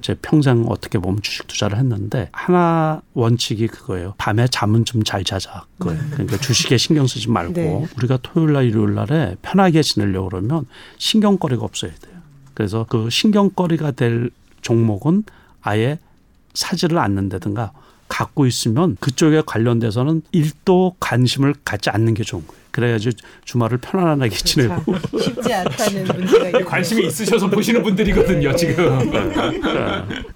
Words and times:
제 0.00 0.14
평생 0.20 0.64
어떻게 0.68 0.98
보면 0.98 1.22
주식 1.22 1.46
투자를 1.46 1.78
했는데 1.78 2.28
하나 2.32 3.02
원칙이 3.14 3.66
그거예요. 3.68 4.14
밤에 4.18 4.46
잠은 4.48 4.84
좀 4.84 5.02
잘 5.04 5.24
자자. 5.24 5.64
그거예요. 5.78 6.00
그러니까 6.12 6.36
주식에 6.36 6.76
신경 6.76 7.06
쓰지 7.06 7.30
말고 7.30 7.52
네. 7.54 7.86
우리가 7.96 8.18
토요일 8.22 8.52
날 8.52 8.64
일요일 8.66 8.94
날에 8.94 9.36
편하게 9.42 9.82
지내려고 9.82 10.28
그러면 10.28 10.66
신경거리가 10.98 11.64
없어야 11.64 11.90
돼요. 11.92 12.20
그래서 12.54 12.84
그 12.88 13.08
신경거리가 13.10 13.92
될 13.92 14.30
종목은 14.60 15.24
아예 15.62 15.98
사지를 16.54 16.98
않는다든가 16.98 17.72
갖고 18.08 18.46
있으면 18.46 18.96
그쪽에 19.00 19.42
관련돼서는 19.46 20.22
일도 20.32 20.96
관심을 21.00 21.54
갖지 21.64 21.90
않는 21.90 22.14
게 22.14 22.24
좋은 22.24 22.46
거예요. 22.46 22.60
그래야지 22.70 23.10
주말을 23.44 23.78
편안하게 23.78 24.34
지내고 24.36 24.94
자, 24.94 25.18
쉽지 25.18 25.52
않다는 25.52 26.04
문제가. 26.04 26.58
관심이 26.64 27.06
있으셔서 27.06 27.50
보시는 27.50 27.82
분들이거든요, 27.82 28.54
지금. 28.56 29.10
네. 29.10 29.62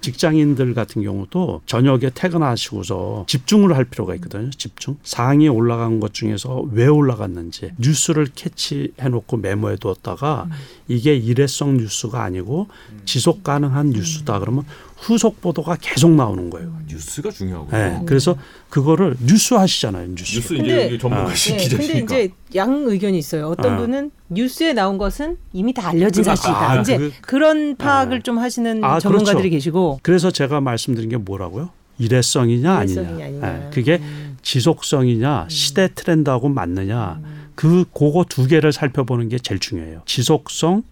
직장인들 0.01 0.73
같은 0.73 1.01
경우도 1.03 1.61
저녁에 1.65 2.09
퇴근하시고서 2.13 3.25
집중을 3.27 3.75
할 3.75 3.85
필요가 3.85 4.15
있거든요. 4.15 4.49
집중. 4.51 4.97
상위 5.03 5.47
올라간 5.47 5.99
것 5.99 6.13
중에서 6.13 6.65
왜 6.71 6.87
올라갔는지 6.87 7.71
뉴스를 7.77 8.27
캐치해 8.35 9.09
놓고 9.09 9.37
메모해 9.37 9.77
두었다가 9.77 10.47
이게 10.87 11.15
일회성 11.15 11.77
뉴스가 11.77 12.23
아니고 12.23 12.67
지속 13.05 13.43
가능한 13.43 13.91
뉴스다 13.91 14.39
그러면 14.39 14.63
후속 14.97 15.41
보도가 15.41 15.77
계속 15.81 16.11
나오는 16.11 16.49
거예요. 16.49 16.73
뉴스가 16.87 17.29
중요하고요. 17.29 17.71
네. 17.71 18.01
그래서 18.05 18.35
그거를 18.69 19.15
뉴스 19.19 19.53
하시잖아요. 19.53 20.07
뉴스. 20.15 20.35
뉴스 20.35 20.53
이제 20.53 20.97
전문가신 20.99 21.57
네, 21.57 21.63
근데 21.67 21.77
기자시니까. 21.77 22.17
이제 22.17 22.24
양 22.55 22.83
의견이 22.87 23.17
있어요. 23.17 23.47
어떤 23.47 23.73
아. 23.73 23.77
분은 23.77 24.11
뉴스에 24.29 24.73
나온 24.73 24.97
것은 24.97 25.37
이미 25.53 25.73
다 25.73 25.89
알려진 25.89 26.23
그거- 26.23 26.35
사실이다. 26.35 26.71
아, 26.71 26.79
이제 26.81 26.97
그- 26.97 27.11
그, 27.21 27.35
런 27.35 27.75
파악을 27.75 28.17
아. 28.17 28.21
좀 28.21 28.37
하시는 28.39 28.83
아, 28.83 28.99
전문가들이 28.99 29.49
그렇죠. 29.49 29.49
계시고 29.55 29.99
그래서 30.03 30.31
제가 30.31 30.61
말씀드린 30.61 31.09
게 31.09 31.17
뭐라고요? 31.17 31.69
일회성이냐 31.97 32.73
아니냐. 32.73 33.01
아니냐. 33.01 33.51
네. 33.53 33.69
그게 33.73 33.99
음. 34.01 34.37
지속성이냐 34.41 35.47
시대 35.49 35.87
트렌드하고 35.93 36.49
맞느냐 36.49 37.19
그 37.55 37.85
그거 37.93 38.25
두 38.27 38.47
개를 38.47 38.73
살펴보는 38.73 39.29
게 39.29 39.39
제일 39.39 39.59
중요해요. 39.59 40.01
지속성, 40.05 40.83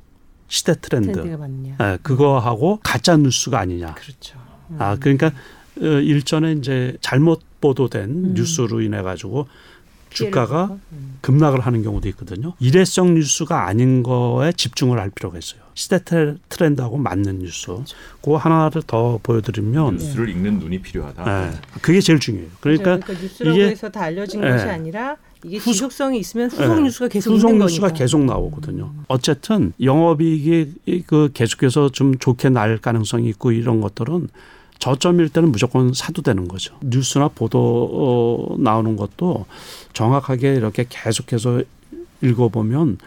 시대 0.48 0.76
트렌드. 0.80 1.38
예, 1.82 1.98
그거하고 2.02 2.80
가짜 2.84 3.18
뉴스가 3.18 3.60
아니냐. 3.60 3.96
그렇죠. 3.96 4.38
아 4.80 4.96
그러니까 5.00 5.28
어, 5.82 5.86
일전에 5.86 6.54
이제 6.54 6.96
잘못 7.02 7.42
보도된 7.60 8.04
음. 8.10 8.34
뉴스로 8.36 8.82
인해 8.82 9.02
가지고 9.02 9.48
주가가. 10.14 10.78
음. 10.92 11.18
급락을 11.22 11.62
하는 11.62 11.84
경우도 11.84 12.08
있거든요. 12.10 12.54
일회성 12.60 13.14
뉴스가 13.16 13.66
아닌 13.68 14.04
거에 14.04 14.52
집중을 14.54 15.00
할 15.00 15.10
필요가 15.10 15.38
있어요. 15.38 15.62
시대 15.74 16.00
트렌드하고 16.50 16.98
맞는 16.98 17.40
뉴스. 17.40 17.68
그 18.22 18.34
하나를 18.34 18.84
더 18.86 19.20
보여드리면 19.24 19.96
뉴스를 19.96 20.30
읽는 20.30 20.60
눈이 20.60 20.82
필요하다. 20.82 21.48
예, 21.48 21.52
그게 21.82 22.00
제일 22.02 22.20
중요해요. 22.20 22.50
그러니까 22.60 23.00
그러니까 23.00 23.14
뉴스라고 23.14 23.56
이게- 23.58 23.70
해서 23.70 23.90
다 23.90 24.02
알려진 24.04 24.42
네. 24.42 24.50
것이 24.52 24.66
아니라 24.66 25.16
이게 25.46 25.58
후속- 25.58 25.74
지속성이 25.74 26.20
있으면 26.20 26.50
후속 26.50 26.78
예, 26.78 26.82
뉴스가 26.84 27.08
계속 27.08 27.32
후속 27.34 27.58
뉴스가 27.58 27.88
거니까. 27.88 27.98
계속 27.98 28.24
나오거든요. 28.26 28.94
어쨌든 29.08 29.74
영업이익이 29.82 31.04
그 31.08 31.30
계속해서 31.34 31.90
좀 31.90 32.18
좋게 32.18 32.50
날 32.50 32.78
가능성이 32.78 33.30
있고 33.30 33.52
이런 33.52 33.82
것들은 33.82 34.28
저점일 34.80 35.30
때는 35.30 35.52
무조건 35.52 35.94
사도 35.94 36.22
되는 36.22 36.48
거죠. 36.48 36.76
뉴스나 36.82 37.30
보도 37.30 38.50
어, 38.50 38.56
나오는 38.60 38.96
것도 38.96 39.46
정확하게 39.94 40.56
이렇게 40.56 40.86
계속해서 40.90 41.64
읽어보면 42.22 42.98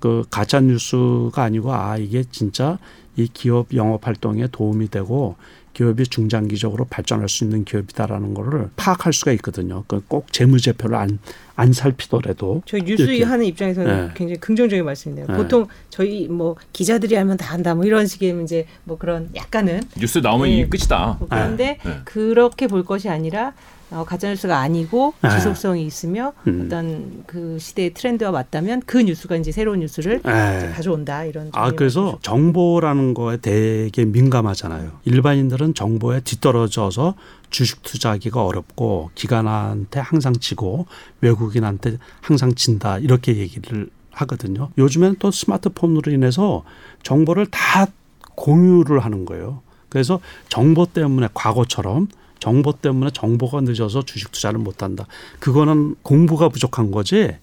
그 0.00 0.24
가짜 0.30 0.60
뉴스가 0.60 1.42
아니고 1.42 1.72
아 1.72 1.96
이게 1.96 2.24
진짜 2.30 2.78
이 3.16 3.26
기업 3.26 3.74
영업 3.74 4.06
활동에 4.06 4.46
도움이 4.46 4.88
되고 4.88 5.36
기업이 5.78 6.08
중장기적으로 6.08 6.86
발전할 6.86 7.28
수 7.28 7.44
있는 7.44 7.64
기업이다라는 7.64 8.34
거를 8.34 8.68
파악할 8.74 9.12
수가 9.12 9.30
있거든요. 9.34 9.84
그꼭 9.86 10.32
재무제표를 10.32 10.96
안, 10.96 11.20
안 11.54 11.72
살피더라도 11.72 12.62
저희 12.66 12.82
뉴스 12.82 13.02
이렇게. 13.02 13.22
하는 13.22 13.44
입장에서는 13.44 14.06
네. 14.08 14.12
굉장히 14.14 14.40
긍정적인 14.40 14.84
말씀이네요. 14.84 15.26
네. 15.28 15.36
보통 15.36 15.68
저희 15.88 16.26
뭐 16.26 16.56
기자들이 16.72 17.14
하면 17.14 17.36
다 17.36 17.54
한다 17.54 17.76
뭐 17.76 17.84
이런 17.84 18.08
식의 18.08 18.42
이제 18.42 18.66
뭐 18.82 18.98
그런 18.98 19.30
약간은 19.36 19.82
뉴스 19.96 20.18
나오면 20.18 20.48
네. 20.48 20.54
이게 20.54 20.68
끝이다. 20.68 21.16
뭐 21.20 21.28
그런데 21.30 21.78
네. 21.84 22.00
그렇게 22.04 22.66
볼 22.66 22.84
것이 22.84 23.08
아니라 23.08 23.52
어, 23.90 24.04
가짜뉴스가 24.04 24.58
아니고 24.58 25.14
네. 25.22 25.30
지속성이 25.30 25.86
있으며 25.86 26.32
음. 26.46 26.64
어떤 26.66 27.24
그 27.26 27.58
시대의 27.58 27.94
트렌드와 27.94 28.30
맞다면 28.30 28.82
그 28.86 28.98
뉴스가 28.98 29.36
이제 29.36 29.50
새로운 29.50 29.80
뉴스를 29.80 30.20
이제 30.20 30.30
에. 30.30 30.72
가져온다 30.74 31.24
이런. 31.24 31.50
아 31.52 31.70
그래서 31.70 32.18
정보라는 32.22 33.14
거에 33.14 33.38
되게 33.38 34.04
민감하잖아요. 34.04 34.92
일반인들은 35.04 35.74
정보에 35.74 36.20
뒤떨어져서 36.20 37.14
주식 37.50 37.82
투자하기가 37.82 38.44
어렵고 38.44 39.10
기관한테 39.14 40.00
항상 40.00 40.34
지고 40.34 40.86
외국인한테 41.20 41.98
항상 42.20 42.54
진다 42.54 42.98
이렇게 42.98 43.36
얘기를 43.36 43.88
하거든요. 44.10 44.70
요즘엔 44.76 45.16
또 45.18 45.30
스마트폰으로 45.30 46.12
인해서 46.12 46.64
정보를 47.02 47.46
다 47.46 47.86
공유를 48.34 49.00
하는 49.00 49.24
거예요. 49.24 49.62
그래서 49.88 50.20
정보 50.48 50.86
때문에 50.86 51.28
과거처럼 51.32 52.08
정보 52.38 52.72
때문에 52.72 53.10
정보가 53.12 53.62
늦어서 53.62 54.02
주식 54.02 54.32
투자를 54.32 54.58
못 54.58 54.82
한다. 54.82 55.06
그거는 55.40 55.96
공부가 56.02 56.48
부족한 56.48 56.90
거지. 56.90 57.36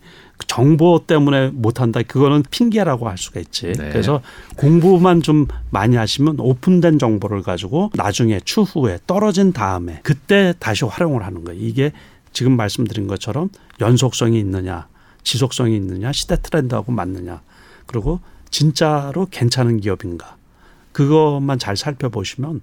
정보 0.48 1.06
때문에 1.06 1.50
못 1.50 1.80
한다. 1.80 2.02
그거는 2.02 2.44
핑계라고 2.50 3.08
할 3.08 3.18
수가 3.18 3.40
있지. 3.40 3.68
네. 3.68 3.90
그래서 3.90 4.22
공부만 4.58 5.22
좀 5.22 5.48
많이 5.70 5.96
하시면 5.96 6.40
오픈된 6.40 7.00
정보를 7.00 7.42
가지고 7.42 7.90
나중에 7.94 8.40
추후에 8.44 9.00
떨어진 9.08 9.54
다음에 9.54 10.02
그때 10.04 10.54
다시 10.60 10.86
활용을 10.86 11.24
하는 11.24 11.44
거예요. 11.44 11.60
이게 11.60 11.92
지금 12.34 12.58
말씀드린 12.58 13.08
것처럼 13.08 13.50
연속성이 13.80 14.40
있느냐, 14.40 14.88
지속성이 15.24 15.76
있느냐, 15.78 16.12
시대 16.12 16.36
트렌드하고 16.42 16.92
맞느냐. 16.92 17.42
그리고 17.86 18.20
진짜로 18.50 19.28
괜찮은 19.32 19.80
기업인가. 19.80 20.36
그것만 20.92 21.60
잘 21.60 21.76
살펴보시면 21.76 22.62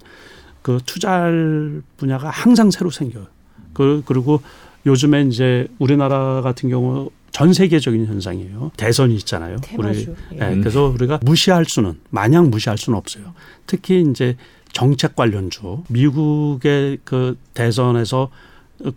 그 0.63 0.79
투자할 0.85 1.83
분야가 1.97 2.29
항상 2.31 2.71
새로 2.71 2.89
생겨요. 2.89 3.27
그, 3.73 4.01
그리고 4.05 4.41
요즘에 4.87 5.23
이제 5.23 5.67
우리나라 5.77 6.41
같은 6.41 6.69
경우 6.69 7.11
전 7.31 7.53
세계적인 7.53 8.05
현상이에요. 8.05 8.71
대선이 8.77 9.15
있잖아요. 9.17 9.57
우리 9.77 10.07
예. 10.33 10.51
예, 10.51 10.55
그래서 10.55 10.85
우리가 10.85 11.19
무시할 11.23 11.65
수는 11.65 11.99
마냥 12.09 12.49
무시할 12.49 12.77
수는 12.77 12.97
없어요. 12.97 13.33
특히 13.67 14.05
이제 14.09 14.37
정책 14.71 15.15
관련주 15.15 15.83
미국의 15.89 16.99
그 17.03 17.37
대선에서 17.53 18.29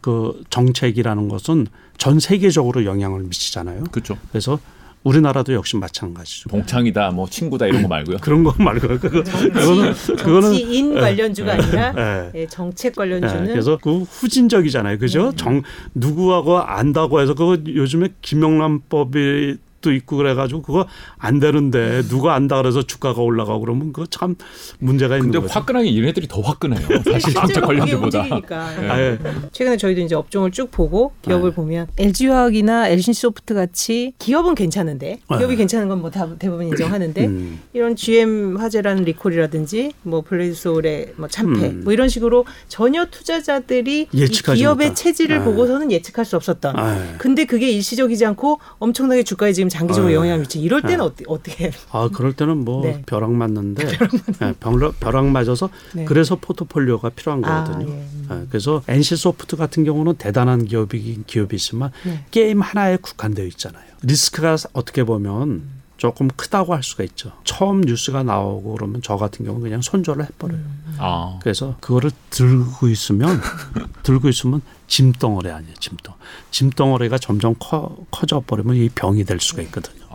그 0.00 0.42
정책이라는 0.50 1.28
것은 1.28 1.66
전 1.98 2.20
세계적으로 2.20 2.84
영향을 2.84 3.22
미치잖아요. 3.22 3.84
그렇죠. 3.90 4.18
그래서 4.30 4.58
우리나라도 5.02 5.52
역시 5.52 5.76
마찬가지죠. 5.76 6.48
동창이다, 6.48 7.10
뭐 7.10 7.28
친구다 7.28 7.66
이런 7.66 7.82
거 7.82 7.88
말고요. 7.88 8.18
그런 8.22 8.42
거 8.42 8.52
말고 8.58 8.88
그거 8.98 9.22
그거는 9.22 9.94
정치, 9.94 10.12
그거는 10.14 10.42
정치인 10.42 10.94
관련주가 10.94 11.52
아니라 11.52 11.94
예. 11.96 12.40
예, 12.40 12.46
정책 12.46 12.92
예, 12.92 12.94
관련주는 12.96 13.46
그래서 13.46 13.78
그 13.80 14.00
후진적이잖아요. 14.00 14.98
그죠? 14.98 15.30
네. 15.30 15.36
정 15.36 15.62
누구하고 15.94 16.58
안다고 16.58 17.20
해서 17.20 17.34
그거 17.34 17.56
요즘에 17.66 18.08
김영란법이 18.22 19.58
또 19.86 19.92
있고 19.92 20.16
그래가지고 20.16 20.62
그거 20.62 20.84
안 21.16 21.38
되는데 21.38 22.02
누가 22.08 22.34
안다 22.34 22.56
그래서 22.56 22.82
주가가 22.82 23.22
올라가고 23.22 23.60
그러면 23.60 23.92
그거 23.92 24.04
참 24.10 24.34
문제가 24.80 25.14
있는 25.16 25.30
근데 25.30 25.38
거죠. 25.46 25.54
화끈하게 25.60 25.96
얘네들이 25.96 26.26
더 26.26 26.40
화끈해요. 26.40 26.88
사실 27.06 27.32
그게 27.34 27.60
관련주보다. 27.60 28.18
움직이니까. 28.18 28.56
아, 28.58 29.00
예. 29.00 29.18
최근에 29.52 29.76
저희도 29.76 30.00
이제 30.00 30.16
업종을 30.16 30.50
쭉 30.50 30.72
보고 30.72 31.12
기업을 31.22 31.50
네. 31.50 31.54
보면 31.54 31.86
LG화학이나 31.96 32.88
NC소프트 32.88 33.54
같이 33.54 34.12
기업은 34.18 34.56
괜찮은데 34.56 35.20
기업이 35.28 35.54
네. 35.54 35.56
괜찮은 35.56 35.86
건 35.86 36.06
뭐 36.06 36.26
다 36.26 36.36
대부분 36.38 36.66
인정하는데 36.66 37.26
음. 37.26 37.60
이런 37.72 37.94
GM 37.94 38.56
화재라는 38.56 39.04
리콜이라든지 39.04 39.92
뭐 40.02 40.22
블레이드 40.22 40.78
소울의 40.78 41.12
뭐 41.16 41.28
참패 41.28 41.66
음. 41.68 41.80
뭐 41.84 41.92
이런 41.92 42.08
식으로 42.08 42.44
전혀 42.66 43.04
투자자들이 43.06 44.08
기업의 44.10 44.88
못한. 44.88 44.94
체질을 44.96 45.38
네. 45.38 45.44
보고서는 45.44 45.92
예측할 45.92 46.24
수 46.24 46.34
없었던. 46.34 46.76
아, 46.76 46.96
예. 47.12 47.14
근데 47.18 47.44
그게 47.44 47.70
일시적이지 47.70 48.26
않고 48.26 48.58
엄청나게 48.80 49.22
주가에 49.22 49.52
지금 49.52 49.68
장기적으로 49.76 50.12
아, 50.12 50.16
영향을 50.16 50.40
미치. 50.40 50.60
이럴 50.60 50.82
때는 50.82 51.10
네. 51.16 51.24
어떻게 51.28 51.64
해요? 51.64 51.72
아 51.90 52.08
그럴 52.12 52.32
때는 52.32 52.64
뭐 52.64 52.82
네. 52.82 53.02
벼락 53.06 53.32
맞는데 53.32 53.86
예, 54.42 54.52
벼락, 54.58 54.98
벼락 55.00 55.26
맞아서 55.26 55.68
네. 55.94 56.04
그래서 56.04 56.36
포트폴리오가 56.36 57.10
필요한 57.10 57.44
아, 57.44 57.64
거거든요. 57.64 57.92
예. 57.92 58.06
예, 58.30 58.46
그래서 58.48 58.82
NC 58.88 59.16
소프트 59.16 59.56
같은 59.56 59.84
경우는 59.84 60.14
대단한 60.16 60.64
기업이긴 60.64 61.24
기업이지만 61.26 61.90
네. 62.04 62.24
게임 62.30 62.60
하나에 62.60 62.96
국한되어 62.96 63.44
있잖아요. 63.46 63.84
리스크가 64.02 64.56
어떻게 64.72 65.04
보면 65.04 65.62
조금 65.96 66.28
크다고 66.28 66.74
할 66.74 66.82
수가 66.82 67.04
있죠. 67.04 67.32
처음 67.44 67.80
뉴스가 67.80 68.22
나오고 68.22 68.74
그러면 68.74 69.00
저 69.02 69.16
같은 69.16 69.44
경우는 69.44 69.64
그냥 69.64 69.80
손절을 69.80 70.24
해버려요. 70.24 70.60
아, 70.98 71.38
그래서 71.42 71.76
그거를 71.80 72.10
들고 72.30 72.88
있으면 72.88 73.40
들고 74.02 74.28
있으면 74.28 74.60
짐덩어리 74.88 75.50
아니에요. 75.50 75.74
짐덩. 75.78 76.14
짐덩어리가 76.50 77.18
점점 77.18 77.54
커, 77.58 77.96
커져 78.10 78.42
버리면 78.46 78.76
이 78.76 78.88
병이 78.90 79.24
될 79.24 79.40
수가 79.40 79.62
있거든요. 79.62 80.06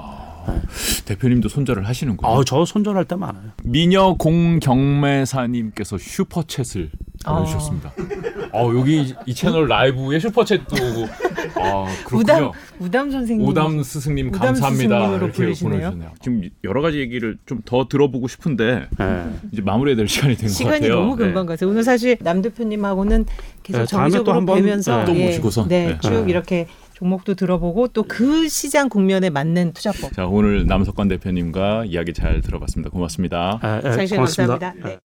대표님도 1.05 1.49
손절을 1.49 1.87
하시는군요. 1.87 2.31
아, 2.31 2.43
저 2.45 2.65
손절할 2.65 3.05
때 3.05 3.15
많아요. 3.15 3.51
미녀 3.63 4.15
공경매사님께서 4.15 5.97
슈퍼챗을 5.97 6.89
보내주셨습니다. 7.25 7.93
어, 8.53 8.71
여기 8.75 9.13
이 9.25 9.33
채널 9.33 9.67
라이브에 9.67 10.17
슈퍼챗도 10.17 10.73
오고. 10.73 11.30
아, 11.63 11.85
그렇군요. 12.05 12.19
우담 12.21 12.51
우담 12.79 13.11
선생님. 13.11 13.47
오담 13.47 13.83
스승님 13.83 14.27
우담 14.29 14.39
감사합니다. 14.41 15.15
이렇게 15.15 15.31
부르시네요. 15.31 15.71
보내주셨네요. 15.71 16.11
지금 16.21 16.49
여러 16.63 16.81
가지 16.81 16.99
얘기를 16.99 17.37
좀 17.45 17.61
더 17.65 17.87
들어보고 17.87 18.27
싶은데 18.27 18.87
예. 18.99 19.23
이제 19.51 19.61
마무리해야 19.61 19.95
될 19.95 20.07
시간이 20.07 20.35
된 20.35 20.49
것 20.49 20.57
같아요. 20.57 20.73
시간이 20.75 20.89
너무 20.89 21.15
금방 21.15 21.45
네. 21.45 21.53
가세요. 21.53 21.69
오늘 21.69 21.83
사실 21.83 22.17
남 22.21 22.41
대표님하고는 22.41 23.25
계속 23.63 23.79
네, 23.79 23.85
정기적으로 23.85 24.45
뵈면서 24.45 24.97
네, 24.99 25.05
또 25.05 25.15
예, 25.15 25.25
모시고서. 25.27 25.67
네, 25.67 25.87
네. 25.87 25.97
쭉 26.01 26.09
네. 26.25 26.29
이렇게 26.31 26.67
종목도 26.93 27.33
들어보고 27.35 27.87
또 27.89 28.03
그 28.03 28.47
시장 28.49 28.89
국면에 28.89 29.29
맞는 29.29 29.73
투자법. 29.73 30.13
자 30.13 30.25
오늘 30.27 30.65
남석관 30.67 31.07
대표님과 31.07 31.85
이야기 31.85 32.13
잘 32.13 32.41
들어봤습니다. 32.41 32.89
고맙습니다. 32.91 33.59
예, 33.63 33.77
예, 33.89 33.91
장시간 33.93 34.17
고맙습니다. 34.17 34.53
감사합니다. 34.59 34.89
네. 34.89 34.99